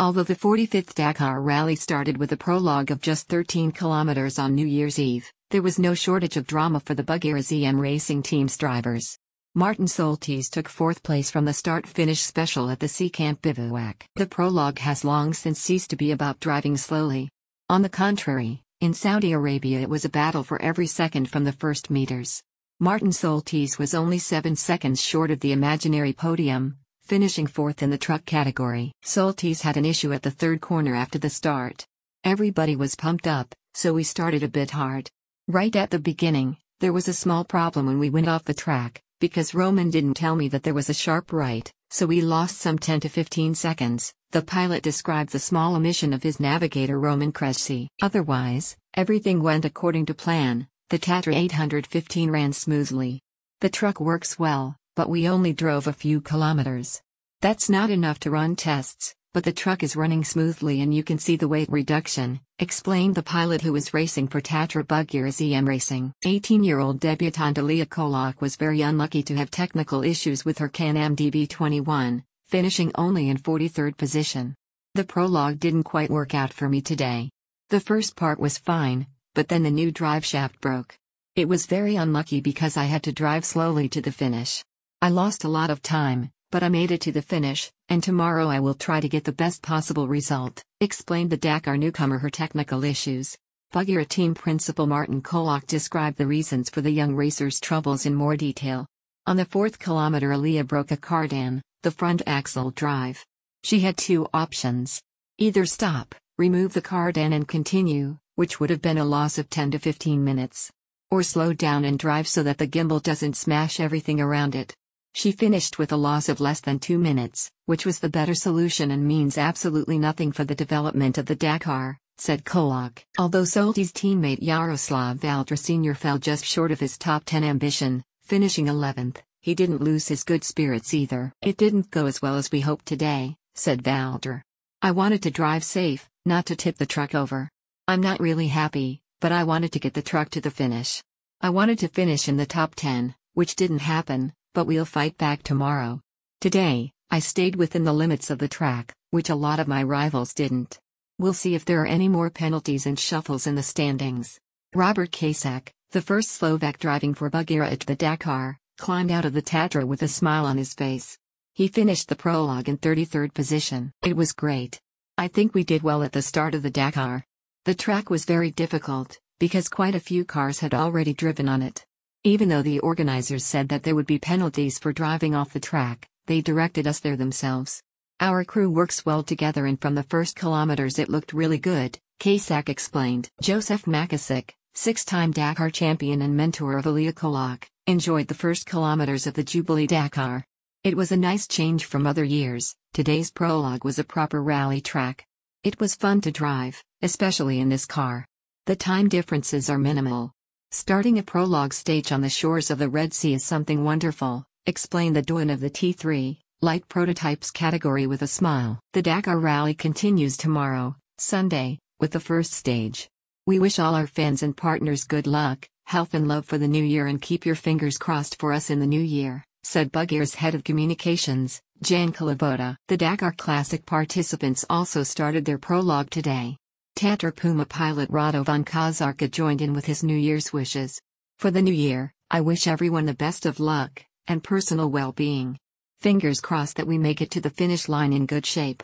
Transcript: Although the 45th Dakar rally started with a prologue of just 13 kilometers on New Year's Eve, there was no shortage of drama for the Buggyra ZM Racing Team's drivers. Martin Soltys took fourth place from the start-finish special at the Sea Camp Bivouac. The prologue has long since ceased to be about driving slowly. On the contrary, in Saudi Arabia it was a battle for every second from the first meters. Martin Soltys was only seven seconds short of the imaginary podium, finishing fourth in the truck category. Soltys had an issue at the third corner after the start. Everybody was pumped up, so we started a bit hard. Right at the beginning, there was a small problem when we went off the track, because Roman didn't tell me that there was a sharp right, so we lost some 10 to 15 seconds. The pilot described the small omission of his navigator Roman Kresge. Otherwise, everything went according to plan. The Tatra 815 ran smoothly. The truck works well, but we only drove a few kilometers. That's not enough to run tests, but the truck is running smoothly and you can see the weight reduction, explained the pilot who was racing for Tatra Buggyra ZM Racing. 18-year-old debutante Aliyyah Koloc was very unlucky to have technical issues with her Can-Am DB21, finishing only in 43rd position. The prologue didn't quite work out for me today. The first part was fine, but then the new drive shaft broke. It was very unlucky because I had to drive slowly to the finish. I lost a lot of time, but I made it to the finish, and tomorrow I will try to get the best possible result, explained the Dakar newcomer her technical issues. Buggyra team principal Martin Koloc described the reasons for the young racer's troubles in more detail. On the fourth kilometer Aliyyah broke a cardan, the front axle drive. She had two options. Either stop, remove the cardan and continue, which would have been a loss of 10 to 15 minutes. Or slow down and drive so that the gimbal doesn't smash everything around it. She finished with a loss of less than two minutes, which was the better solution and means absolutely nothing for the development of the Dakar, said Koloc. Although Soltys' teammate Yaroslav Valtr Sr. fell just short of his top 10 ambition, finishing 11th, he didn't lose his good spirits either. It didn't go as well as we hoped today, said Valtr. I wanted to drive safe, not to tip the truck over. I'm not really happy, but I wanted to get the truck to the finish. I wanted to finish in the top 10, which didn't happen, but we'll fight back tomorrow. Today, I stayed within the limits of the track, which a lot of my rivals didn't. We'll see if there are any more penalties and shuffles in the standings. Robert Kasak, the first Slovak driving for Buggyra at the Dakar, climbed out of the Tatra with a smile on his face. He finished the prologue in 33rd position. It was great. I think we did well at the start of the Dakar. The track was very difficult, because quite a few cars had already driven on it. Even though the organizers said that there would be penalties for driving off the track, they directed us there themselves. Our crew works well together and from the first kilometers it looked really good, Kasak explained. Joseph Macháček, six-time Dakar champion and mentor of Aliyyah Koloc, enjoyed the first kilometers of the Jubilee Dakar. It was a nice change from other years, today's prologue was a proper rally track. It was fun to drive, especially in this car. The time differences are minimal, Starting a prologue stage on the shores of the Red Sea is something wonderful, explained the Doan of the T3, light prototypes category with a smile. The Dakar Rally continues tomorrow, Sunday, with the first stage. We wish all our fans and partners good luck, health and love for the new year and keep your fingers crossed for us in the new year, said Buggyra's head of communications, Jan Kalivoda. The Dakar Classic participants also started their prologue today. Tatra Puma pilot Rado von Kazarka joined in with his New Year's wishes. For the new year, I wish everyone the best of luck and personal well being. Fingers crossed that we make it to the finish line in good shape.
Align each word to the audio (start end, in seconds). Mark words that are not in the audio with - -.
Although 0.00 0.24
the 0.24 0.34
45th 0.34 0.92
Dakar 0.94 1.40
rally 1.40 1.76
started 1.76 2.16
with 2.16 2.32
a 2.32 2.36
prologue 2.36 2.90
of 2.90 3.00
just 3.00 3.28
13 3.28 3.70
kilometers 3.70 4.40
on 4.40 4.52
New 4.52 4.66
Year's 4.66 4.98
Eve, 4.98 5.32
there 5.50 5.62
was 5.62 5.78
no 5.78 5.94
shortage 5.94 6.36
of 6.36 6.48
drama 6.48 6.80
for 6.80 6.94
the 6.94 7.04
Buggyra 7.04 7.38
ZM 7.38 7.78
Racing 7.78 8.24
Team's 8.24 8.56
drivers. 8.56 9.16
Martin 9.54 9.86
Soltys 9.86 10.50
took 10.50 10.68
fourth 10.68 11.04
place 11.04 11.30
from 11.30 11.44
the 11.44 11.52
start-finish 11.52 12.20
special 12.20 12.70
at 12.70 12.80
the 12.80 12.88
Sea 12.88 13.08
Camp 13.08 13.40
Bivouac. 13.40 14.04
The 14.16 14.26
prologue 14.26 14.80
has 14.80 15.04
long 15.04 15.32
since 15.32 15.60
ceased 15.60 15.90
to 15.90 15.96
be 15.96 16.10
about 16.10 16.40
driving 16.40 16.76
slowly. 16.76 17.30
On 17.68 17.82
the 17.82 17.88
contrary, 17.88 18.64
in 18.80 18.94
Saudi 18.94 19.30
Arabia 19.30 19.78
it 19.78 19.88
was 19.88 20.04
a 20.04 20.08
battle 20.08 20.42
for 20.42 20.60
every 20.60 20.88
second 20.88 21.30
from 21.30 21.44
the 21.44 21.52
first 21.52 21.88
meters. 21.88 22.42
Martin 22.80 23.10
Soltys 23.10 23.78
was 23.78 23.94
only 23.94 24.18
seven 24.18 24.56
seconds 24.56 25.00
short 25.00 25.30
of 25.30 25.38
the 25.38 25.52
imaginary 25.52 26.12
podium, 26.12 26.78
finishing 27.06 27.46
fourth 27.46 27.82
in 27.82 27.90
the 27.90 27.98
truck 27.98 28.24
category. 28.24 28.92
Soltys 29.04 29.60
had 29.60 29.76
an 29.76 29.84
issue 29.84 30.12
at 30.12 30.22
the 30.22 30.30
third 30.30 30.60
corner 30.60 30.94
after 30.94 31.18
the 31.18 31.28
start. 31.28 31.86
Everybody 32.24 32.76
was 32.76 32.94
pumped 32.94 33.26
up, 33.26 33.54
so 33.74 33.92
we 33.92 34.04
started 34.04 34.42
a 34.42 34.48
bit 34.48 34.70
hard. 34.70 35.10
Right 35.46 35.74
at 35.76 35.90
the 35.90 35.98
beginning, 35.98 36.56
there 36.80 36.94
was 36.94 37.06
a 37.06 37.12
small 37.12 37.44
problem 37.44 37.86
when 37.86 37.98
we 37.98 38.08
went 38.08 38.28
off 38.28 38.44
the 38.44 38.54
track, 38.54 39.02
because 39.20 39.54
Roman 39.54 39.90
didn't 39.90 40.14
tell 40.14 40.34
me 40.34 40.48
that 40.48 40.62
there 40.62 40.72
was 40.72 40.88
a 40.88 40.94
sharp 40.94 41.32
right, 41.32 41.70
so 41.90 42.06
we 42.06 42.22
lost 42.22 42.58
some 42.58 42.78
10 42.78 43.00
to 43.00 43.08
15 43.10 43.54
seconds. 43.54 44.14
The 44.30 44.42
pilot 44.42 44.82
described 44.82 45.32
the 45.32 45.38
small 45.38 45.76
omission 45.76 46.14
of 46.14 46.22
his 46.22 46.40
navigator 46.40 46.98
Roman 46.98 47.32
Kresge. 47.32 47.88
Otherwise, 48.02 48.76
everything 48.94 49.42
went 49.42 49.66
according 49.66 50.06
to 50.06 50.14
plan. 50.14 50.66
The 50.88 50.98
Tatra 50.98 51.34
815 51.34 52.30
ran 52.30 52.52
smoothly. 52.52 53.20
The 53.60 53.70
truck 53.70 54.00
works 54.00 54.38
well, 54.38 54.76
but 54.94 55.08
we 55.08 55.28
only 55.28 55.52
drove 55.52 55.86
a 55.86 55.92
few 55.92 56.20
kilometers. 56.20 57.02
That's 57.40 57.68
not 57.68 57.90
enough 57.90 58.20
to 58.20 58.30
run 58.30 58.56
tests, 58.56 59.14
but 59.34 59.42
the 59.42 59.52
truck 59.52 59.82
is 59.82 59.96
running 59.96 60.22
smoothly 60.22 60.80
and 60.80 60.94
you 60.94 61.02
can 61.02 61.18
see 61.18 61.34
the 61.34 61.48
weight 61.48 61.68
reduction, 61.68 62.40
explained 62.60 63.16
the 63.16 63.22
pilot 63.22 63.60
who 63.60 63.72
was 63.72 63.92
racing 63.92 64.28
for 64.28 64.40
Tatra 64.40 64.84
Buggyra 64.84 65.30
ZM 65.30 65.66
Racing. 65.66 66.12
18-year-old 66.24 67.00
debutante 67.00 67.60
Aliyyah 67.60 67.88
Koloc 67.88 68.40
was 68.40 68.54
very 68.54 68.82
unlucky 68.82 69.24
to 69.24 69.34
have 69.34 69.50
technical 69.50 70.04
issues 70.04 70.44
with 70.44 70.58
her 70.58 70.68
Can-Am 70.68 71.16
DB21, 71.16 72.22
finishing 72.46 72.92
only 72.94 73.28
in 73.28 73.36
43rd 73.36 73.96
position. 73.96 74.54
The 74.94 75.02
prologue 75.02 75.58
didn't 75.58 75.82
quite 75.82 76.10
work 76.10 76.36
out 76.36 76.52
for 76.52 76.68
me 76.68 76.80
today. 76.80 77.30
The 77.70 77.80
first 77.80 78.14
part 78.14 78.38
was 78.38 78.58
fine, 78.58 79.08
but 79.34 79.48
then 79.48 79.64
the 79.64 79.70
new 79.70 79.90
drive 79.90 80.24
shaft 80.24 80.60
broke. 80.60 80.96
It 81.34 81.48
was 81.48 81.66
very 81.66 81.96
unlucky 81.96 82.40
because 82.40 82.76
I 82.76 82.84
had 82.84 83.02
to 83.02 83.12
drive 83.12 83.44
slowly 83.44 83.88
to 83.88 84.00
the 84.00 84.12
finish. 84.12 84.64
I 85.04 85.10
lost 85.10 85.44
a 85.44 85.48
lot 85.48 85.68
of 85.68 85.82
time, 85.82 86.30
but 86.50 86.62
I 86.62 86.70
made 86.70 86.90
it 86.90 87.02
to 87.02 87.12
the 87.12 87.20
finish, 87.20 87.70
and 87.90 88.02
tomorrow 88.02 88.48
I 88.48 88.60
will 88.60 88.72
try 88.72 89.00
to 89.00 89.08
get 89.10 89.24
the 89.24 89.32
best 89.32 89.60
possible 89.60 90.08
result, 90.08 90.62
explained 90.80 91.28
the 91.28 91.36
Dakar 91.36 91.76
newcomer 91.76 92.16
her 92.16 92.30
technical 92.30 92.84
issues. 92.84 93.36
Buggyra 93.74 94.08
team 94.08 94.32
principal 94.32 94.86
Martin 94.86 95.20
Koloc 95.20 95.66
described 95.66 96.16
the 96.16 96.26
reasons 96.26 96.70
for 96.70 96.80
the 96.80 96.90
young 96.90 97.14
racer's 97.14 97.60
troubles 97.60 98.06
in 98.06 98.14
more 98.14 98.34
detail. 98.34 98.86
On 99.26 99.36
the 99.36 99.44
fourth 99.44 99.78
kilometer 99.78 100.30
Aliyyah 100.30 100.66
broke 100.66 100.90
a 100.90 100.96
cardan, 100.96 101.60
the 101.82 101.90
front 101.90 102.22
axle 102.26 102.70
drive. 102.70 103.26
She 103.62 103.80
had 103.80 103.98
two 103.98 104.26
options. 104.32 105.02
Either 105.36 105.66
stop, 105.66 106.14
remove 106.38 106.72
the 106.72 106.80
cardan 106.80 107.34
and 107.34 107.46
continue, 107.46 108.16
which 108.36 108.58
would 108.58 108.70
have 108.70 108.80
been 108.80 108.96
a 108.96 109.04
loss 109.04 109.36
of 109.36 109.50
10 109.50 109.72
to 109.72 109.78
15 109.78 110.24
minutes. 110.24 110.70
Or 111.10 111.22
slow 111.22 111.52
down 111.52 111.84
and 111.84 111.98
drive 111.98 112.26
so 112.26 112.42
that 112.44 112.56
the 112.56 112.66
gimbal 112.66 113.02
doesn't 113.02 113.36
smash 113.36 113.78
everything 113.80 114.18
around 114.18 114.54
it. 114.54 114.74
She 115.16 115.30
finished 115.30 115.78
with 115.78 115.92
a 115.92 115.96
loss 115.96 116.28
of 116.28 116.40
less 116.40 116.60
than 116.60 116.80
two 116.80 116.98
minutes, 116.98 117.48
which 117.66 117.86
was 117.86 118.00
the 118.00 118.08
better 118.08 118.34
solution 118.34 118.90
and 118.90 119.06
means 119.06 119.38
absolutely 119.38 119.96
nothing 119.96 120.32
for 120.32 120.44
the 120.44 120.56
development 120.56 121.18
of 121.18 121.26
the 121.26 121.36
Dakar, 121.36 122.00
said 122.18 122.44
Koloc. 122.44 122.98
Although 123.16 123.44
Soltys' 123.44 123.92
teammate 123.92 124.42
Yaroslav 124.42 125.18
Valtr 125.18 125.56
Sr. 125.56 125.94
fell 125.94 126.18
just 126.18 126.44
short 126.44 126.72
of 126.72 126.80
his 126.80 126.98
top 126.98 127.22
10 127.26 127.44
ambition, 127.44 128.02
finishing 128.24 128.66
11th, 128.66 129.18
he 129.40 129.54
didn't 129.54 129.82
lose 129.82 130.08
his 130.08 130.24
good 130.24 130.42
spirits 130.42 130.92
either. 130.92 131.32
It 131.42 131.58
didn't 131.58 131.92
go 131.92 132.06
as 132.06 132.20
well 132.20 132.34
as 132.34 132.50
we 132.50 132.60
hoped 132.60 132.86
today, 132.86 133.36
said 133.54 133.84
Valtr. 133.84 134.42
I 134.82 134.90
wanted 134.90 135.22
to 135.22 135.30
drive 135.30 135.62
safe, 135.62 136.10
not 136.26 136.44
to 136.46 136.56
tip 136.56 136.76
the 136.76 136.86
truck 136.86 137.14
over. 137.14 137.48
I'm 137.86 138.00
not 138.00 138.18
really 138.18 138.48
happy, 138.48 139.00
but 139.20 139.30
I 139.30 139.44
wanted 139.44 139.70
to 139.72 139.78
get 139.78 139.94
the 139.94 140.02
truck 140.02 140.30
to 140.30 140.40
the 140.40 140.50
finish. 140.50 141.04
I 141.40 141.50
wanted 141.50 141.78
to 141.78 141.88
finish 141.88 142.28
in 142.28 142.36
the 142.36 142.46
top 142.46 142.74
10, 142.74 143.14
which 143.34 143.54
didn't 143.54 143.80
happen, 143.80 144.32
but 144.54 144.66
we'll 144.66 144.84
fight 144.84 145.18
back 145.18 145.42
tomorrow. 145.42 146.00
Today, 146.40 146.92
I 147.10 147.18
stayed 147.18 147.56
within 147.56 147.84
the 147.84 147.92
limits 147.92 148.30
of 148.30 148.38
the 148.38 148.48
track, 148.48 148.94
which 149.10 149.28
a 149.28 149.34
lot 149.34 149.60
of 149.60 149.68
my 149.68 149.82
rivals 149.82 150.32
didn't. 150.32 150.78
We'll 151.18 151.34
see 151.34 151.54
if 151.54 151.64
there 151.64 151.82
are 151.82 151.86
any 151.86 152.08
more 152.08 152.30
penalties 152.30 152.86
and 152.86 152.98
shuffles 152.98 153.46
in 153.46 153.54
the 153.54 153.62
standings. 153.62 154.38
Robert 154.74 155.12
Kasak, 155.12 155.70
the 155.90 156.02
first 156.02 156.30
Slovak 156.30 156.78
driving 156.78 157.14
for 157.14 157.30
Buggyra 157.30 157.70
at 157.70 157.80
the 157.80 157.94
Dakar, 157.94 158.58
climbed 158.78 159.10
out 159.10 159.24
of 159.24 159.32
the 159.32 159.42
Tatra 159.42 159.84
with 159.86 160.02
a 160.02 160.08
smile 160.08 160.46
on 160.46 160.56
his 160.56 160.74
face. 160.74 161.18
He 161.54 161.68
finished 161.68 162.08
the 162.08 162.16
prologue 162.16 162.68
in 162.68 162.78
33rd 162.78 163.32
position. 163.34 163.92
It 164.02 164.16
was 164.16 164.32
great. 164.32 164.80
I 165.16 165.28
think 165.28 165.54
we 165.54 165.62
did 165.62 165.82
well 165.82 166.02
at 166.02 166.10
the 166.10 166.22
start 166.22 166.54
of 166.54 166.62
the 166.62 166.70
Dakar. 166.70 167.24
The 167.64 167.74
track 167.74 168.10
was 168.10 168.24
very 168.24 168.50
difficult, 168.50 169.18
because 169.38 169.68
quite 169.68 169.94
a 169.94 170.00
few 170.00 170.24
cars 170.24 170.58
had 170.58 170.74
already 170.74 171.14
driven 171.14 171.48
on 171.48 171.62
it. 171.62 171.84
Even 172.26 172.48
though 172.48 172.62
the 172.62 172.80
organizers 172.80 173.44
said 173.44 173.68
that 173.68 173.82
there 173.82 173.94
would 173.94 174.06
be 174.06 174.18
penalties 174.18 174.78
for 174.78 174.94
driving 174.94 175.34
off 175.34 175.52
the 175.52 175.60
track, 175.60 176.08
they 176.24 176.40
directed 176.40 176.86
us 176.86 176.98
there 177.00 177.18
themselves. 177.18 177.82
Our 178.18 178.44
crew 178.44 178.70
works 178.70 179.04
well 179.04 179.22
together 179.22 179.66
and 179.66 179.78
from 179.78 179.94
the 179.94 180.04
first 180.04 180.34
kilometers 180.34 180.98
it 180.98 181.10
looked 181.10 181.34
really 181.34 181.58
good, 181.58 181.98
Kasak 182.20 182.70
explained. 182.70 183.28
Joseph 183.42 183.84
Macháček, 183.84 184.52
six-time 184.72 185.32
Dakar 185.32 185.68
champion 185.68 186.22
and 186.22 186.34
mentor 186.34 186.78
of 186.78 186.86
Aliyyah 186.86 187.12
Koloc, 187.12 187.64
enjoyed 187.86 188.28
the 188.28 188.34
first 188.34 188.64
kilometers 188.64 189.26
of 189.26 189.34
the 189.34 189.44
Jubilee 189.44 189.86
Dakar. 189.86 190.46
It 190.82 190.96
was 190.96 191.12
a 191.12 191.18
nice 191.18 191.46
change 191.46 191.84
from 191.84 192.06
other 192.06 192.24
years, 192.24 192.74
today's 192.94 193.30
prologue 193.30 193.84
was 193.84 193.98
a 193.98 194.04
proper 194.04 194.42
rally 194.42 194.80
track. 194.80 195.26
It 195.62 195.78
was 195.78 195.94
fun 195.94 196.22
to 196.22 196.32
drive, 196.32 196.82
especially 197.02 197.60
in 197.60 197.68
this 197.68 197.84
car. 197.84 198.24
The 198.64 198.76
time 198.76 199.10
differences 199.10 199.68
are 199.68 199.76
minimal, 199.76 200.32
Starting 200.76 201.20
a 201.20 201.22
prologue 201.22 201.72
stage 201.72 202.10
on 202.10 202.20
the 202.20 202.28
shores 202.28 202.68
of 202.68 202.78
the 202.78 202.88
Red 202.88 203.14
Sea 203.14 203.34
is 203.34 203.44
something 203.44 203.84
wonderful, 203.84 204.44
explained 204.66 205.14
the 205.14 205.22
Doan 205.22 205.48
of 205.48 205.60
the 205.60 205.70
T3, 205.70 206.36
light 206.62 206.88
prototypes 206.88 207.52
category 207.52 208.08
with 208.08 208.22
a 208.22 208.26
smile. 208.26 208.80
The 208.92 209.00
Dakar 209.00 209.38
Rally 209.38 209.74
continues 209.74 210.36
tomorrow, 210.36 210.96
Sunday, 211.16 211.78
with 212.00 212.10
the 212.10 212.18
first 212.18 212.52
stage. 212.52 213.08
We 213.46 213.60
wish 213.60 213.78
all 213.78 213.94
our 213.94 214.08
fans 214.08 214.42
and 214.42 214.56
partners 214.56 215.04
good 215.04 215.28
luck, 215.28 215.64
health 215.86 216.12
and 216.12 216.26
love 216.26 216.44
for 216.44 216.58
the 216.58 216.66
new 216.66 216.82
year 216.82 217.06
and 217.06 217.22
keep 217.22 217.46
your 217.46 217.54
fingers 217.54 217.96
crossed 217.96 218.40
for 218.40 218.52
us 218.52 218.68
in 218.68 218.80
the 218.80 218.94
new 218.96 219.00
year, 219.00 219.44
said 219.62 219.92
Buggyra's 219.92 220.34
head 220.34 220.56
of 220.56 220.64
communications, 220.64 221.62
Jan 221.84 222.12
Kalivoda. 222.12 222.76
The 222.88 222.96
Dakar 222.96 223.30
Classic 223.30 223.86
participants 223.86 224.64
also 224.68 225.04
started 225.04 225.44
their 225.44 225.58
prologue 225.58 226.10
today. 226.10 226.56
Tatra 226.96 227.34
Puma 227.34 227.66
pilot 227.66 228.08
Rado 228.08 228.44
von 228.44 228.64
Kazarka 228.64 229.28
joined 229.28 229.60
in 229.60 229.74
with 229.74 229.84
his 229.84 230.04
New 230.04 230.16
Year's 230.16 230.52
wishes. 230.52 231.00
For 231.38 231.50
the 231.50 231.60
new 231.60 231.72
year, 231.72 232.14
I 232.30 232.40
wish 232.40 232.68
everyone 232.68 233.04
the 233.04 233.14
best 233.14 233.46
of 233.46 233.58
luck 233.58 234.04
and 234.28 234.44
personal 234.44 234.88
well 234.88 235.10
being. 235.10 235.58
Fingers 235.98 236.40
crossed 236.40 236.76
that 236.76 236.86
we 236.86 236.96
make 236.96 237.20
it 237.20 237.32
to 237.32 237.40
the 237.40 237.50
finish 237.50 237.88
line 237.88 238.12
in 238.12 238.26
good 238.26 238.46
shape. 238.46 238.80